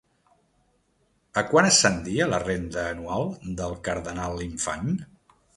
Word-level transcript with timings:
A 1.41 1.43
quant 1.51 1.67
ascendia 1.69 2.29
la 2.33 2.41
renda 2.45 2.87
anual 2.95 3.29
del 3.61 3.79
cardenal-infant? 3.89 4.91